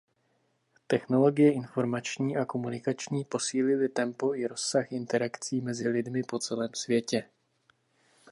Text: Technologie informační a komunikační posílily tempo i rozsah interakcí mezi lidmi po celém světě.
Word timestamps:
Technologie 0.87 1.51
informační 1.53 2.37
a 2.37 2.45
komunikační 2.45 3.25
posílily 3.25 3.89
tempo 3.89 4.35
i 4.35 4.47
rozsah 4.47 4.91
interakcí 4.91 5.61
mezi 5.61 5.87
lidmi 5.89 6.23
po 6.23 6.39
celém 6.39 6.71
světě. 6.73 7.29